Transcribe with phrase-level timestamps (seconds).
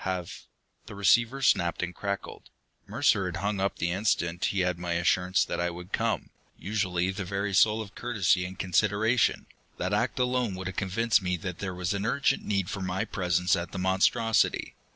[0.05, 0.45] "Have"
[0.87, 2.49] The receiver snapped and crackled;
[2.87, 6.31] Mercer had hung up the instant he had my assurance that I would come.
[6.57, 9.45] Usually the very soul of courtesy and consideration,
[9.77, 13.05] that act alone would have convinced me that there was an urgent need for my
[13.05, 14.73] presence at The Monstrosity.